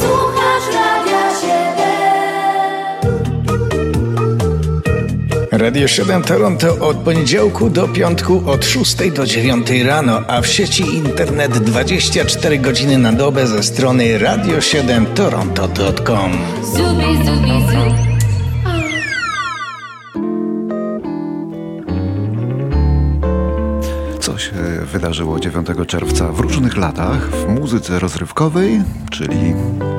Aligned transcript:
Słuchasz 0.00 0.66
Radia 0.74 1.30
7. 1.40 1.50
Radio 5.52 5.88
7 5.88 6.22
Toronto 6.22 6.88
od 6.88 6.96
poniedziałku 6.96 7.70
do 7.70 7.88
piątku 7.88 8.42
od 8.46 8.64
6 8.64 9.10
do 9.10 9.26
9 9.26 9.70
rano, 9.70 10.22
a 10.28 10.40
w 10.40 10.46
sieci 10.46 10.94
internet 10.94 11.58
24 11.58 12.58
godziny 12.58 12.98
na 12.98 13.12
dobę 13.12 13.46
ze 13.46 13.62
strony 13.62 14.18
radio7toronto.com. 14.18 16.32
Zubi, 16.62 17.24
zubi, 17.24 17.66
zu. 17.72 18.09
Wydarzyło 25.00 25.40
9 25.40 25.66
czerwca 25.86 26.32
w 26.32 26.40
różnych 26.40 26.76
latach 26.76 27.30
w 27.30 27.48
muzyce 27.48 27.98
rozrywkowej, 27.98 28.82
czyli 29.10 29.54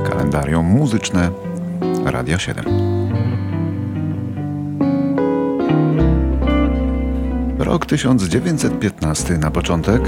kalendarium 0.09 0.65
muzyczne 0.65 1.29
Radia 2.05 2.39
7. 2.39 2.65
Rok 7.60 7.86
1915 7.86 9.37
na 9.37 9.51
początek 9.51 10.01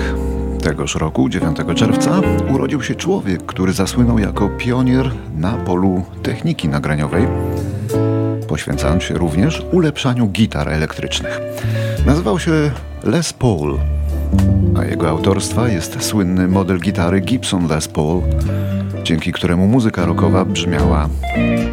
tegoż 0.63 0.95
roku, 0.95 1.29
9 1.29 1.57
czerwca, 1.75 2.21
urodził 2.53 2.83
się 2.83 2.95
człowiek, 2.95 3.45
który 3.45 3.73
zasłynął 3.73 4.19
jako 4.19 4.49
pionier 4.49 5.11
na 5.35 5.53
polu 5.53 6.03
techniki 6.23 6.69
nagraniowej, 6.69 7.27
poświęcając 8.47 9.03
się 9.03 9.13
również 9.13 9.65
ulepszaniu 9.71 10.27
gitar 10.27 10.69
elektrycznych. 10.69 11.39
Nazywał 12.05 12.39
się 12.39 12.71
Les 13.03 13.33
Paul, 13.33 13.79
a 14.75 14.85
jego 14.85 15.09
autorstwa 15.09 15.67
jest 15.67 16.03
słynny 16.03 16.47
model 16.47 16.79
gitary 16.79 17.21
Gibson 17.21 17.67
Les 17.67 17.87
Paul, 17.87 18.21
dzięki 19.03 19.31
któremu 19.31 19.67
muzyka 19.67 20.05
rockowa 20.05 20.45
brzmiała 20.45 21.09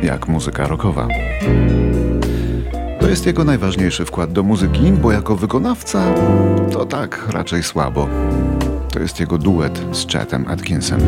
jak 0.02 0.28
muzyka 0.28 0.68
rockowa. 0.68 1.08
To 3.00 3.08
jest 3.08 3.26
jego 3.26 3.44
najważniejszy 3.44 4.04
wkład 4.04 4.32
do 4.32 4.42
muzyki, 4.42 4.92
bo 4.92 5.12
jako 5.12 5.36
wykonawca 5.36 6.14
to 6.72 6.86
tak 6.86 7.28
raczej 7.28 7.62
słabo. 7.62 8.08
To 8.92 9.00
jest 9.00 9.20
jego 9.20 9.38
duet 9.38 9.80
z 9.92 10.12
Chatem 10.12 10.48
Atkinsem. 10.48 11.00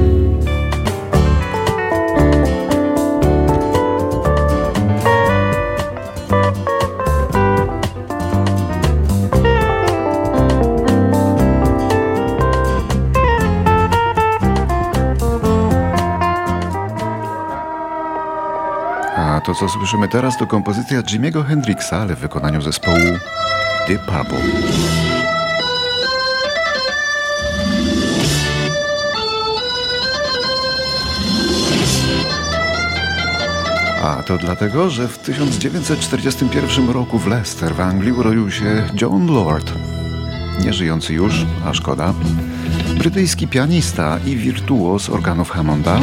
To, 19.53 19.58
co 19.58 19.69
słyszymy 19.69 20.08
teraz, 20.08 20.39
to 20.39 20.47
kompozycja 20.47 21.03
Jimmy'ego 21.03 21.45
Hendrixa, 21.45 21.92
ale 21.92 22.17
w 22.17 22.19
wykonaniu 22.19 22.62
zespołu 22.62 23.19
The 23.86 23.98
Purple. 23.98 24.39
A 34.03 34.23
to 34.23 34.39
dlatego, 34.39 34.91
że 34.91 35.08
w 35.08 35.19
1941 35.19 36.91
roku 36.91 37.19
w 37.19 37.27
Leicester 37.27 37.75
w 37.75 37.80
Anglii 37.80 38.12
urodził 38.12 38.50
się 38.50 38.89
John 39.00 39.27
Lord. 39.27 39.73
Nieżyjący 40.64 41.14
już, 41.14 41.47
a 41.67 41.75
szkoda. 41.75 42.14
Brytyjski 42.98 43.48
pianista 43.48 44.19
i 44.27 44.36
wirtuos 44.36 45.11
organów 45.11 45.50
Hammonda, 45.50 46.00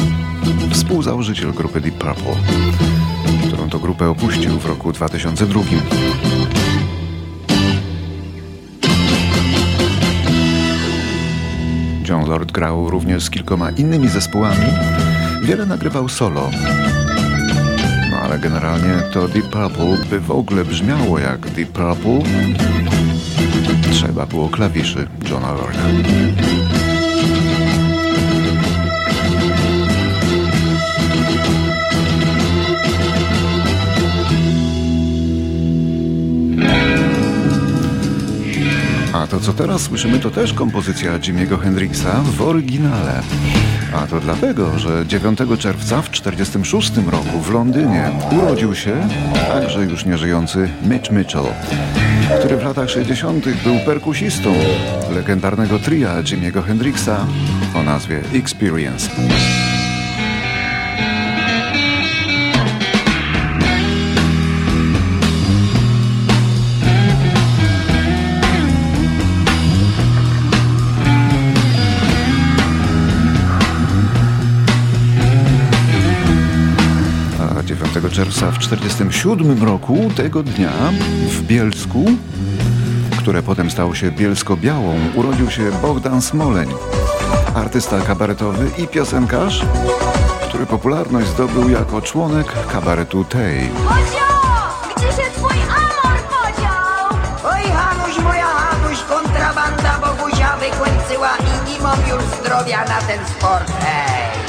współzałożyciel 0.71 1.53
grupy 1.53 1.81
Deep 1.81 1.97
Purple, 1.97 2.35
grupę 3.79 4.09
opuścił 4.09 4.59
w 4.59 4.65
roku 4.65 4.91
2002. 4.91 5.61
John 12.09 12.29
Lord 12.29 12.51
grał 12.51 12.89
również 12.89 13.23
z 13.23 13.29
kilkoma 13.29 13.69
innymi 13.71 14.09
zespołami, 14.09 14.65
wiele 15.43 15.65
nagrywał 15.65 16.09
solo. 16.09 16.49
No 18.11 18.17
ale 18.17 18.39
generalnie 18.39 18.93
to 19.13 19.27
Deep 19.27 19.49
Purple, 19.49 19.97
by 20.09 20.19
w 20.19 20.31
ogóle 20.31 20.65
brzmiało 20.65 21.19
jak 21.19 21.49
Deep 21.49 21.69
Purple, 21.69 22.19
trzeba 23.91 24.25
było 24.25 24.49
klawiszy 24.49 25.07
Johna 25.29 25.51
Lorda. 25.51 25.83
A 39.13 39.27
to 39.27 39.39
co 39.39 39.53
teraz 39.53 39.81
słyszymy 39.81 40.19
to 40.19 40.29
też 40.29 40.53
kompozycja 40.53 41.19
Jimmy'ego 41.19 41.59
Hendrixa 41.59 42.21
w 42.23 42.41
oryginale. 42.41 43.21
A 43.93 44.07
to 44.07 44.19
dlatego, 44.19 44.79
że 44.79 45.05
9 45.07 45.39
czerwca 45.59 46.01
w 46.01 46.09
1946 46.09 46.91
roku 47.11 47.39
w 47.39 47.51
Londynie 47.53 48.11
urodził 48.31 48.75
się 48.75 49.07
także 49.47 49.83
już 49.83 50.05
nieżyjący 50.05 50.69
Mitch 50.83 51.11
Mitchell, 51.11 51.45
który 52.39 52.57
w 52.57 52.63
latach 52.63 52.89
60. 52.89 53.45
był 53.63 53.79
perkusistą 53.85 54.53
legendarnego 55.13 55.79
tria 55.79 56.23
Jimmy'ego 56.23 56.63
Hendrixa 56.63 57.25
o 57.75 57.83
nazwie 57.83 58.21
Experience. 58.33 59.09
9 78.19 78.35
czerwca 78.35 78.51
w 78.51 78.57
1947 78.57 79.63
roku, 79.63 79.97
tego 80.15 80.43
dnia, 80.43 80.71
w 81.29 81.41
Bielsku, 81.41 82.05
które 83.17 83.43
potem 83.43 83.71
stało 83.71 83.95
się 83.95 84.11
Bielsko-Białą, 84.11 84.95
urodził 85.15 85.49
się 85.51 85.71
Bogdan 85.81 86.21
Smoleń, 86.21 86.69
artysta 87.55 88.01
kabaretowy 88.01 88.69
i 88.77 88.87
piosenkarz, 88.87 89.65
który 90.49 90.65
popularność 90.65 91.27
zdobył 91.27 91.69
jako 91.69 92.01
członek 92.01 92.47
kabaretu 92.71 93.23
Tej. 93.23 93.69
Bodzio! 93.69 94.29
Gdzie 94.95 95.07
się 95.07 95.29
twój 95.31 95.57
amor 95.61 96.19
podział? 96.29 97.19
Oj, 97.53 97.63
Hanuś, 97.71 98.19
moja 98.23 98.45
Hanuś, 98.45 98.99
kontrabanda 98.99 99.99
Bogusia 99.99 100.57
wykończyła 100.57 101.29
i 101.37 101.71
nie 101.71 101.79
mam 101.79 101.99
już 102.09 102.23
zdrowia 102.23 102.79
na 102.79 103.01
ten 103.01 103.19
sport. 103.25 103.71
Hej! 103.79 104.48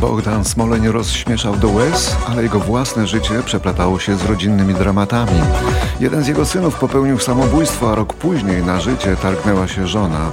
Bogdan 0.00 0.44
Smoleń 0.44 0.88
rozśmieszał 0.88 1.56
do 1.56 1.68
łez, 1.68 2.16
ale 2.28 2.42
jego 2.42 2.60
własne 2.60 3.06
życie 3.06 3.42
przeplatało 3.44 3.98
się 3.98 4.16
z 4.16 4.24
rodzinnymi 4.24 4.74
dramatami. 4.74 5.40
Jeden 6.00 6.22
z 6.22 6.26
jego 6.26 6.46
synów 6.46 6.78
popełnił 6.78 7.18
samobójstwo, 7.18 7.92
a 7.92 7.94
rok 7.94 8.14
później 8.14 8.62
na 8.62 8.80
życie 8.80 9.16
targnęła 9.16 9.68
się 9.68 9.86
żona. 9.86 10.32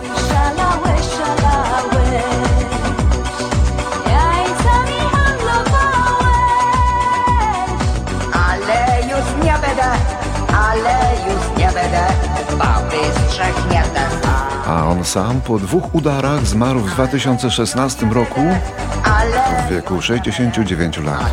Sam 15.08 15.42
po 15.42 15.60
dwóch 15.60 15.96
udarach 15.96 16.48
zmarł 16.48 16.80
w 16.80 16.92
2016 16.92 18.06
roku 18.06 18.42
w 19.68 19.72
wieku 19.72 20.02
69 20.02 20.98
lat. 20.98 21.32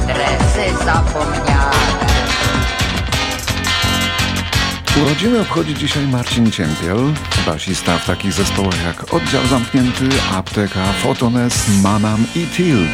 Urodziny 5.03 5.41
obchodzi 5.41 5.75
dzisiaj 5.75 6.07
Marcin 6.07 6.51
Ciempiel, 6.51 6.99
basista 7.47 7.99
w 7.99 8.07
takich 8.07 8.33
zespołach 8.33 8.85
jak 8.85 9.15
Oddział 9.15 9.47
Zamknięty, 9.47 10.09
Apteka, 10.35 10.85
Fotones, 11.03 11.69
Manam 11.83 12.25
i 12.35 12.47
Tilt. 12.47 12.91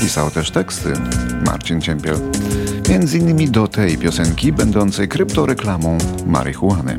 Pisał 0.00 0.30
też 0.30 0.50
teksty 0.50 0.92
Marcin 1.46 1.80
Ciempiel. 1.80 2.16
Między 2.88 3.18
innymi 3.18 3.50
do 3.50 3.68
tej 3.68 3.98
piosenki, 3.98 4.52
będącej 4.52 5.08
kryptoreklamą 5.08 5.98
marihuany. 6.26 6.98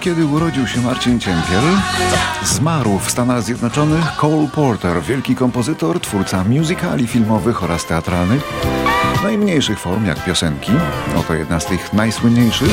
Kiedy 0.00 0.26
urodził 0.26 0.66
się 0.66 0.80
Marcin 0.80 1.20
Ciempiel, 1.20 1.64
zmarł 2.44 2.98
w 2.98 3.10
Stanach 3.10 3.42
Zjednoczonych 3.42 4.16
Cole 4.16 4.48
Porter, 4.54 5.02
wielki 5.02 5.36
kompozytor, 5.36 6.00
twórca 6.00 6.44
musicali 6.44 7.06
filmowych 7.06 7.62
oraz 7.62 7.86
teatralnych, 7.86 8.42
najmniejszych 9.22 9.78
form 9.78 10.06
jak 10.06 10.24
piosenki. 10.24 10.72
Oto 11.16 11.34
jedna 11.34 11.60
z 11.60 11.66
tych 11.66 11.92
najsłynniejszych. 11.92 12.68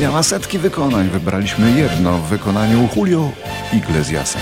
Miała 0.00 0.22
setki 0.22 0.58
wykonań. 0.58 1.08
Wybraliśmy 1.08 1.70
jedno 1.70 2.18
w 2.18 2.28
wykonaniu 2.28 2.88
Julio 2.96 3.30
Iglesiasa. 3.72 4.38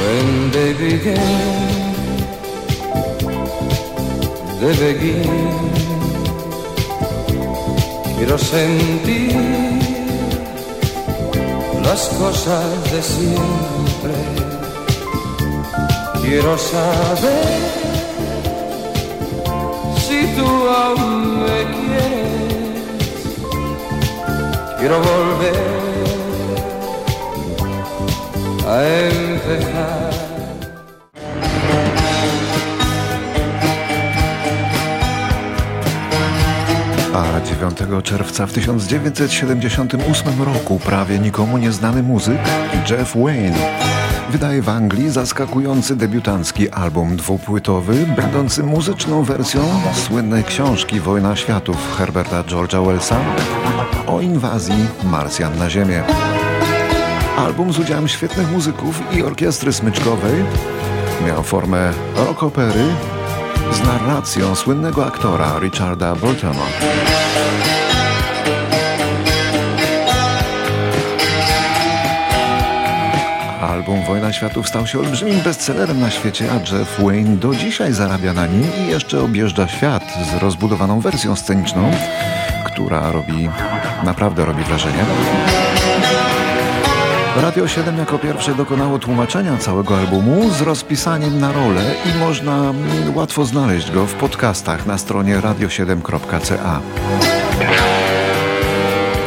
When 0.00 0.50
they 0.50 0.74
begin, 0.74 1.20
they 4.60 4.74
begin. 4.74 5.24
Quiero 8.16 8.38
sentir 8.38 9.83
las 11.84 12.08
cosas 12.20 12.64
de 12.92 13.02
siempre. 13.02 14.14
Quiero 16.22 16.56
saber 16.56 17.60
si 20.06 20.26
tú 20.36 20.46
aún 20.68 21.42
me 21.44 21.60
quieres. 21.76 22.84
Quiero 24.78 24.96
volver 24.98 25.74
a 28.66 28.74
empezar. 29.10 30.03
9 37.70 37.78
czerwca 38.04 38.46
w 38.46 38.52
1978 38.52 40.42
roku 40.42 40.78
prawie 40.78 41.18
nikomu 41.18 41.58
nieznany 41.58 42.02
muzyk 42.02 42.38
Jeff 42.90 43.16
Wayne 43.16 43.58
wydaje 44.30 44.62
w 44.62 44.68
Anglii 44.68 45.10
zaskakujący 45.10 45.96
debiutancki 45.96 46.70
album 46.70 47.16
dwupłytowy, 47.16 48.06
będący 48.16 48.62
muzyczną 48.62 49.22
wersją 49.22 49.62
słynnej 49.94 50.44
książki 50.44 51.00
Wojna 51.00 51.36
Światów 51.36 51.96
Herberta 51.98 52.42
George'a 52.42 52.86
Wellsa 52.86 53.20
o 54.06 54.20
inwazji 54.20 54.86
Marsjan 55.04 55.58
na 55.58 55.70
Ziemię. 55.70 56.02
Album 57.36 57.72
z 57.72 57.78
udziałem 57.78 58.08
świetnych 58.08 58.52
muzyków 58.52 59.00
i 59.12 59.22
orkiestry 59.22 59.72
smyczkowej 59.72 60.44
miał 61.26 61.42
formę 61.42 61.92
rock 62.16 62.42
opery 62.42 62.84
z 63.72 63.82
narracją 63.86 64.54
słynnego 64.54 65.06
aktora 65.06 65.58
Richarda 65.58 66.14
Burtona. 66.14 66.64
Album 73.60 74.04
Wojna 74.06 74.32
Światów 74.32 74.68
stał 74.68 74.86
się 74.86 74.98
olbrzymim 74.98 75.40
bestsellerem 75.40 76.00
na 76.00 76.10
świecie, 76.10 76.48
a 76.52 76.54
Jeff 76.54 77.00
Wayne 77.00 77.36
do 77.36 77.54
dzisiaj 77.54 77.92
zarabia 77.92 78.32
na 78.32 78.46
nim 78.46 78.64
i 78.84 78.90
jeszcze 78.90 79.20
objeżdża 79.20 79.68
świat 79.68 80.02
z 80.30 80.42
rozbudowaną 80.42 81.00
wersją 81.00 81.36
sceniczną, 81.36 81.90
która 82.64 83.10
robi, 83.10 83.48
naprawdę 84.04 84.44
robi 84.44 84.64
wrażenie. 84.64 85.04
Radio 87.36 87.68
7 87.68 87.98
jako 87.98 88.18
pierwsze 88.18 88.54
dokonało 88.54 88.98
tłumaczenia 88.98 89.56
całego 89.56 89.98
albumu 89.98 90.50
z 90.50 90.60
rozpisaniem 90.60 91.40
na 91.40 91.52
role 91.52 91.94
i 92.04 92.18
można 92.18 92.72
łatwo 93.14 93.44
znaleźć 93.44 93.90
go 93.90 94.06
w 94.06 94.14
podcastach 94.14 94.86
na 94.86 94.98
stronie 94.98 95.38
radio7.ca. 95.38 96.80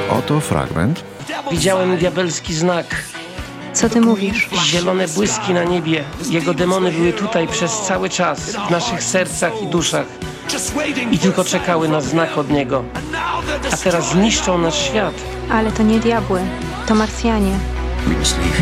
Oto 0.09 0.39
fragment. 0.39 1.03
Widziałem 1.51 1.97
diabelski 1.97 2.53
znak. 2.53 2.85
Co 3.73 3.89
ty 3.89 4.01
mówisz? 4.01 4.49
Zielone 4.65 5.07
błyski 5.07 5.53
na 5.53 5.63
niebie. 5.63 6.03
Jego 6.29 6.53
demony 6.53 6.91
były 6.91 7.13
tutaj 7.13 7.47
przez 7.47 7.81
cały 7.81 8.09
czas, 8.09 8.39
w 8.39 8.69
naszych 8.69 9.03
sercach 9.03 9.61
i 9.63 9.67
duszach. 9.67 10.05
I 11.11 11.19
tylko 11.19 11.43
czekały 11.43 11.89
na 11.89 12.01
znak 12.01 12.37
od 12.37 12.49
niego. 12.49 12.83
A 13.73 13.77
teraz 13.77 14.11
zniszczą 14.11 14.57
nasz 14.57 14.79
świat. 14.79 15.13
Ale 15.51 15.71
to 15.71 15.83
nie 15.83 15.99
diabły, 15.99 16.41
to 16.85 16.95
Marsjanie. 16.95 17.76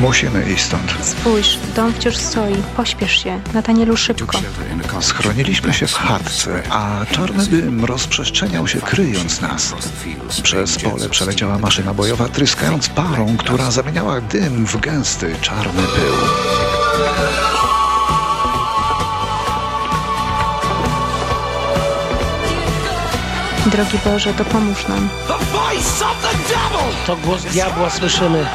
Musimy 0.02 0.52
iść 0.52 0.64
stąd. 0.64 0.94
Spójrz, 1.02 1.60
dom 1.76 1.94
wciąż 1.94 2.18
stoi. 2.18 2.56
Pośpiesz 2.78 3.24
się, 3.24 3.40
Natanielu 3.54 3.98
szybko. 3.98 4.40
Schroniliśmy 5.02 5.74
się 5.74 5.88
w 5.88 5.94
chatce, 5.94 6.64
a 6.70 7.06
czarny 7.12 7.46
dym 7.46 7.86
rozprzestrzeniał 7.86 8.68
się, 8.68 8.82
kryjąc 8.82 9.42
nas. 9.42 9.74
Przez 10.44 10.78
pole 10.78 11.10
przeleciała 11.10 11.58
maszyna 11.58 11.94
bojowa, 11.94 12.30
tryskając 12.30 12.90
parą, 12.90 13.38
która 13.38 13.72
zamieniała 13.72 14.22
dym 14.22 14.66
w 14.66 14.80
gęsty, 14.80 15.36
czarny 15.42 15.84
pył. 15.84 16.16
Drogi 23.66 24.00
Boże, 24.06 24.34
nam. 24.90 25.10
Of 25.30 26.22
the 26.22 26.38
devil 26.50 26.94
To 27.08 27.16
głos 27.16 27.44
diabła 27.44 27.90
słyszymy. 27.90 28.46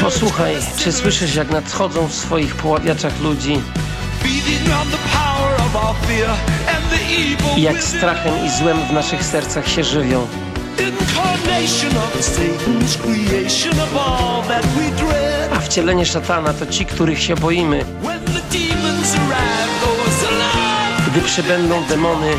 Posłuchaj, 0.00 0.54
czy 0.78 0.92
słyszysz 0.92 1.34
jak 1.34 1.50
nadchodzą 1.50 2.06
w 2.06 2.14
swoich 2.14 2.54
poławiaczach 2.54 3.20
ludzi 3.20 3.60
i 7.56 7.62
jak 7.62 7.82
strachem 7.82 8.34
i 8.46 8.50
złem 8.50 8.78
w 8.88 8.92
naszych 8.92 9.24
sercach 9.24 9.68
się 9.68 9.84
żywią. 9.84 10.26
A 15.52 15.60
wcielenie 15.60 16.06
szatana 16.06 16.52
to 16.54 16.66
ci, 16.66 16.86
których 16.86 17.22
się 17.22 17.34
boimy. 17.34 17.84
Gdy 21.18 21.26
przybędą 21.26 21.84
demony, 21.84 22.30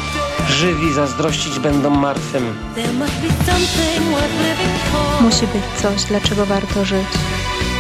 żywi 0.50 0.94
zazdrościć 0.94 1.60
będą 1.60 1.90
martwym. 1.90 2.56
There 2.76 2.94
must 2.94 3.14
be 3.14 3.28
something 3.28 4.12
worth 4.12 4.34
living 4.44 4.80
for. 4.92 5.22
Musi 5.22 5.48
być 5.48 5.82
coś, 5.82 6.04
dlaczego 6.04 6.46
warto 6.46 6.86
żyć. 6.86 7.08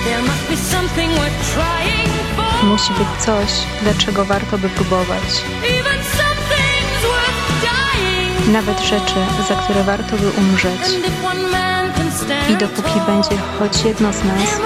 There 0.03 0.22
must 0.22 0.50
be 0.50 0.77
something 0.77 1.12
worth 1.13 1.53
trying 1.53 2.13
for. 2.36 2.70
Musi 2.70 2.94
być 2.94 3.25
coś, 3.25 3.50
dlaczego 3.84 4.25
warto 4.25 4.58
by 4.58 4.70
próbować. 4.70 5.44
Even 5.63 6.00
some 6.18 6.39
things 6.51 7.01
worth 7.03 7.62
dying 7.62 8.50
Nawet 8.53 8.79
rzeczy, 8.79 9.20
za 9.50 9.56
które 9.56 9.84
warto 9.84 10.18
by 10.18 10.29
umrzeć. 10.29 10.82
And 10.96 11.08
if 11.08 11.27
one 11.27 11.50
man 11.51 11.94
can 11.94 12.12
stand 12.12 12.50
I 12.50 12.58
dopóki 12.58 13.00
będzie 13.08 13.38
choć 13.60 13.86
jedno 13.86 14.13
z 14.13 14.24
nas, 14.24 14.60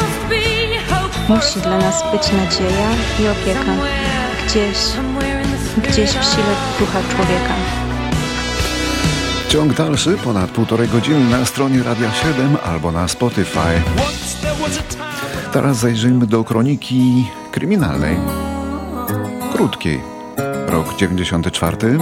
musi 1.29 1.59
dla 1.59 1.77
nas 1.77 2.03
być 2.11 2.31
nadzieja 2.31 2.89
i 3.19 3.27
opieka. 3.27 3.73
Gdzieś, 4.47 4.77
gdzieś 5.77 6.09
w 6.09 6.23
sile 6.23 6.55
ducha 6.79 6.99
człowieka. 7.15 7.53
Ciąg 9.49 9.73
dalszy 9.73 10.17
ponad 10.17 10.51
półtorej 10.51 10.87
godziny 10.87 11.29
na 11.29 11.45
stronie 11.45 11.83
Radia 11.83 12.11
7 12.11 12.57
albo 12.65 12.91
na 12.91 13.07
Spotify. 13.07 13.81
Teraz 15.51 15.77
zajrzyjmy 15.77 16.27
do 16.27 16.43
kroniki 16.43 17.25
kryminalnej. 17.51 18.17
Krótkiej. 19.53 20.01
Rok 20.67 20.95
94. 20.97 21.97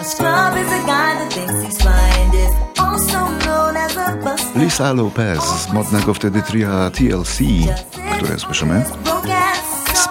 A 0.00 0.04
scrub 0.04 0.56
is 0.62 0.72
a 0.72 0.80
guy 0.86 1.14
that 1.18 1.34
thinks 1.34 1.54
he's 1.54 1.82
fine. 1.82 2.38
Is 2.46 2.52
also 2.78 3.18
known 3.18 3.76
as 3.76 3.96
a 3.96 4.16
buster. 4.16 4.62
Lisa 4.62 4.92
Lopez 4.92 5.40
z 5.40 5.72
modnego 5.72 6.14
wtedy 6.14 6.42
tria 6.42 6.90
TLC, 6.90 7.38
które 8.16 8.38
słyszymy. 8.38 8.84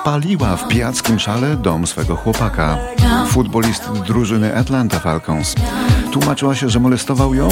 Spaliła 0.07 0.57
w 0.57 0.67
pijackim 0.67 1.19
szale 1.19 1.55
dom 1.55 1.87
swego 1.87 2.15
chłopaka, 2.15 2.77
futbolisty 3.27 3.87
drużyny 4.07 4.55
Atlanta 4.57 4.99
Falcons. 4.99 5.55
Tłumaczyła 6.11 6.55
się, 6.55 6.69
że 6.69 6.79
molestował 6.79 7.33
ją, 7.33 7.49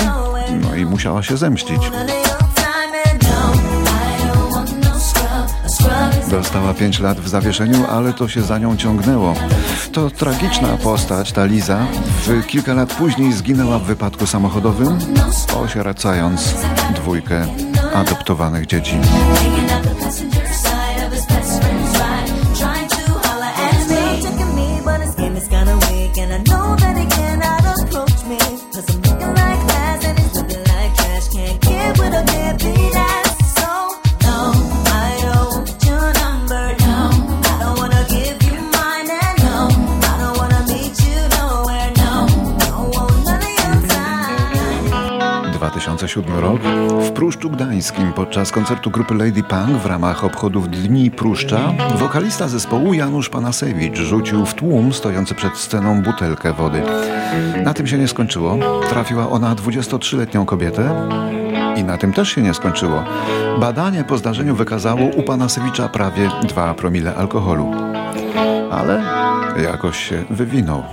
no 0.61 0.75
i 0.75 0.85
musiała 0.85 1.23
się 1.23 1.37
zemścić. 1.37 1.77
On 1.77 1.93
a 1.93 2.13
young 2.13 2.53
time 2.55 3.03
and 3.11 3.23
dumb. 3.23 3.61
I 3.83 4.27
don't 4.27 4.53
want 4.53 4.69
scrub. 5.01 5.65
A 5.65 5.69
scrub 5.69 6.23
is 6.23 6.29
Bez 6.29 6.43
została 6.43 6.73
5 6.73 6.99
lat 6.99 7.19
w 7.19 7.27
zawieszeniu, 7.27 7.85
ale 7.89 8.13
to 8.13 8.27
się 8.27 8.41
za 8.41 8.57
nią 8.57 8.77
ciągnęło. 8.77 9.33
To 9.91 10.09
tragiczna 10.09 10.67
postać, 10.67 11.31
ta 11.31 11.45
Liza. 11.45 11.85
W 12.25 12.45
kilka 12.45 12.73
lat 12.73 12.93
później 12.93 13.33
zginęła 13.33 13.79
w 13.79 13.83
wypadku 13.83 14.27
samochodowym, 14.27 14.99
osieracając 15.65 16.55
dwójkę 16.95 17.45
adoptowanych 17.95 18.65
dzieci. 18.65 18.97
Rok 46.41 46.61
w 47.01 47.11
Pruszczu 47.11 47.49
Gdańskim 47.49 48.13
podczas 48.13 48.51
koncertu 48.51 48.91
grupy 48.91 49.13
Lady 49.13 49.43
Punk 49.43 49.81
w 49.83 49.85
ramach 49.85 50.23
obchodów 50.23 50.69
Dni 50.69 51.11
Pruszcza 51.11 51.73
wokalista 51.95 52.47
zespołu 52.47 52.93
Janusz 52.93 53.29
Panasewicz 53.29 53.97
rzucił 53.97 54.45
w 54.45 54.53
tłum 54.53 54.93
stojący 54.93 55.35
przed 55.35 55.57
sceną 55.57 56.01
butelkę 56.01 56.53
wody. 56.53 56.81
Na 57.63 57.73
tym 57.73 57.87
się 57.87 57.97
nie 57.97 58.07
skończyło. 58.07 58.57
Trafiła 58.89 59.29
ona 59.29 59.55
23-letnią 59.55 60.45
kobietę 60.45 61.09
i 61.75 61.83
na 61.83 61.97
tym 61.97 62.13
też 62.13 62.29
się 62.29 62.41
nie 62.41 62.53
skończyło. 62.53 63.03
Badanie 63.59 64.03
po 64.03 64.17
zdarzeniu 64.17 64.55
wykazało 64.55 65.01
u 65.01 65.23
Panasewicza 65.23 65.89
prawie 65.89 66.29
2 66.47 66.73
promile 66.73 67.15
alkoholu. 67.15 67.71
Ale 68.71 69.03
jakoś 69.63 69.97
się 69.97 70.23
wywinął. 70.29 70.83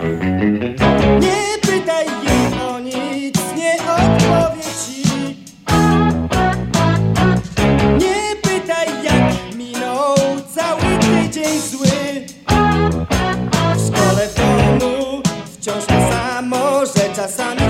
Just 17.23 17.38
on 17.38 17.62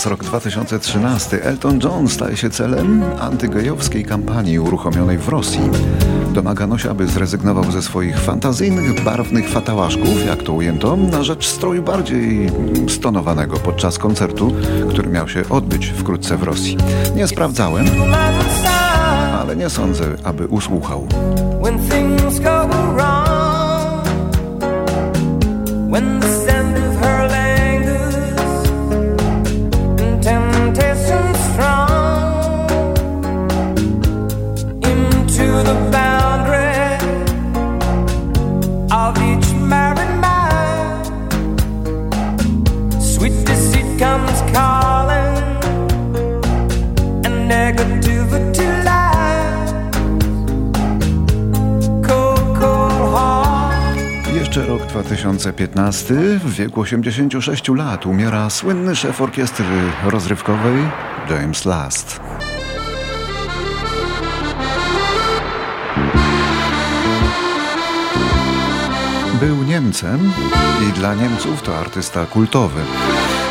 Teraz 0.00 0.10
rok 0.10 0.24
2013. 0.24 1.44
Elton 1.44 1.80
John 1.82 2.08
staje 2.08 2.36
się 2.36 2.50
celem 2.50 3.02
antygejowskiej 3.20 4.04
kampanii 4.04 4.58
uruchomionej 4.58 5.18
w 5.18 5.28
Rosji. 5.28 5.60
Domagano 6.32 6.78
się, 6.78 6.90
aby 6.90 7.06
zrezygnował 7.06 7.72
ze 7.72 7.82
swoich 7.82 8.20
fantazyjnych, 8.20 9.04
barwnych 9.04 9.48
fatałaszków, 9.48 10.26
jak 10.26 10.42
to 10.42 10.52
ujęto, 10.52 10.96
na 10.96 11.22
rzecz 11.22 11.46
stroju 11.46 11.82
bardziej 11.82 12.50
stonowanego 12.88 13.56
podczas 13.56 13.98
koncertu, 13.98 14.52
który 14.90 15.08
miał 15.08 15.28
się 15.28 15.48
odbyć 15.48 15.86
wkrótce 15.86 16.36
w 16.36 16.42
Rosji. 16.42 16.76
Nie 17.16 17.26
sprawdzałem, 17.26 17.86
ale 19.40 19.56
nie 19.56 19.70
sądzę, 19.70 20.04
aby 20.24 20.46
usłuchał. 20.46 21.06
Jeszcze 54.50 54.66
rok 54.66 54.86
2015. 54.86 56.14
W 56.14 56.54
wieku 56.54 56.80
86 56.80 57.68
lat 57.68 58.06
umiera 58.06 58.50
słynny 58.50 58.96
szef 58.96 59.20
orkiestry 59.20 59.66
rozrywkowej 60.04 60.76
James 61.30 61.64
Last. 61.64 62.20
Był 69.40 69.62
Niemcem 69.62 70.32
i 70.88 70.92
dla 70.92 71.14
Niemców 71.14 71.62
to 71.62 71.78
artysta 71.78 72.26
kultowy. 72.26 72.80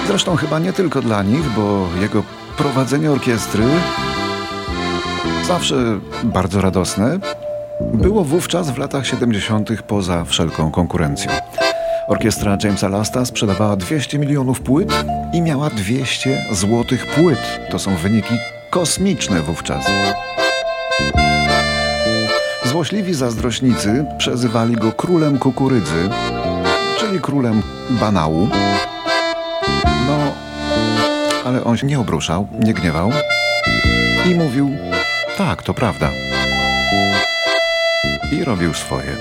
Zresztą 0.08 0.36
chyba 0.36 0.60
nie 0.60 0.74
tylko 0.74 1.02
dla 1.02 1.24
nich, 1.24 1.50
bo 1.56 1.88
jego 2.02 2.24
prowadzenie 2.58 3.12
orkiestry 3.12 3.66
zawsze 5.48 6.00
bardzo 6.24 6.62
radosne, 6.62 7.20
było 7.82 8.24
wówczas 8.24 8.72
w 8.72 8.78
latach 8.78 9.08
70. 9.08 9.82
poza 9.82 10.26
wszelką 10.26 10.72
konkurencją. 10.72 11.32
Orkiestra 12.08 12.58
Jamesa 12.64 12.88
Lasta 12.88 13.26
sprzedawała 13.26 13.76
200 13.76 14.20
milionów 14.20 14.62
płyt 14.62 15.04
i 15.34 15.42
miała 15.42 15.70
200 15.70 16.46
złotych 16.52 17.06
płyt. 17.06 17.40
To 17.70 17.80
są 17.80 17.96
wyniki 17.96 18.36
kosmiczne 18.70 19.42
wówczas. 19.42 19.86
Złośliwi 22.66 23.14
zazdrośnicy 23.14 24.06
przezywali 24.18 24.76
go 24.76 24.92
królem 24.92 25.40
kukurydzy, 25.40 26.10
czyli 27.00 27.20
królem 27.20 27.62
banału. 27.90 28.50
No, 30.08 30.34
ale 31.46 31.64
on 31.64 31.78
się 31.78 31.88
nie 31.88 32.00
obruszał, 32.00 32.48
nie 32.60 32.74
gniewał 32.74 33.12
i 34.26 34.36
mówił: 34.36 34.70
Tak, 35.38 35.64
to 35.64 35.74
prawda 35.74 36.10
i 38.32 38.44
robił 38.44 38.74
swoje. 38.74 39.18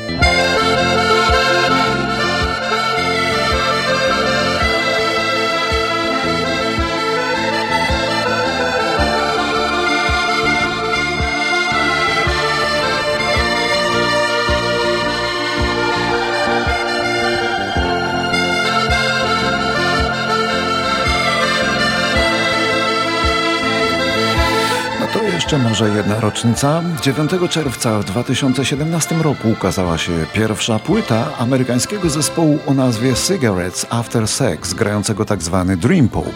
Jeszcze 25.39 25.59
może 25.59 25.89
jedna 25.89 26.21
rocznica. 26.21 26.83
9 27.03 27.31
czerwca 27.51 27.99
w 27.99 28.05
2017 28.05 29.15
roku 29.15 29.49
ukazała 29.51 29.99
się 29.99 30.13
pierwsza 30.33 30.79
płyta 30.79 31.39
amerykańskiego 31.39 32.11
zespołu 32.11 32.59
o 32.67 32.75
nazwie 32.75 33.15
Cigarettes 33.15 33.87
After 33.91 34.29
Sex, 34.29 34.75
grającego 34.75 35.25
tak 35.25 35.43
zwany 35.43 35.77
Dream 35.77 36.09
Pop. 36.09 36.35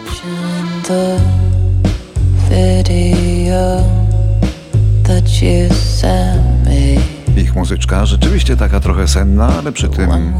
Ich 7.37 7.55
muzyczka 7.55 8.05
rzeczywiście 8.05 8.57
taka 8.57 8.79
trochę 8.79 9.07
senna, 9.07 9.47
ale 9.59 9.71
przy 9.71 9.87
tym 9.89 10.33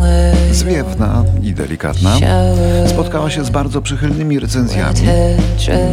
zwiewna 0.51 1.23
i 1.41 1.53
delikatna. 1.53 2.15
Spotkała 2.87 3.29
się 3.29 3.45
z 3.45 3.49
bardzo 3.49 3.81
przychylnymi 3.81 4.39
recenzjami. 4.39 4.99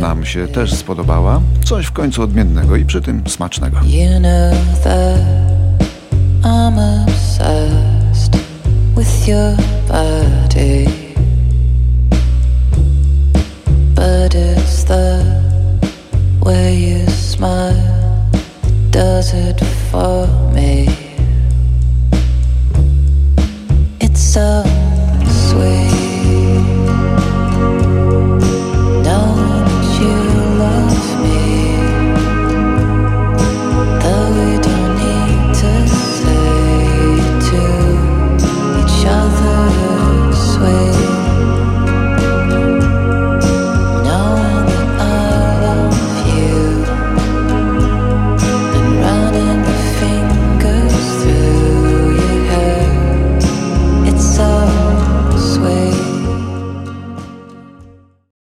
Nam 0.01 0.25
się 0.25 0.49
też 0.49 0.75
spodobała. 0.75 1.41
Coś 1.65 1.87
w 1.87 1.93
końcu 1.93 2.23
odmiennego 2.23 2.77
i 2.77 2.85
przy 2.85 3.01
tym 3.01 3.23
smacznego. 3.27 3.81
Does 18.93 19.33
it 19.35 19.61
for 19.91 20.50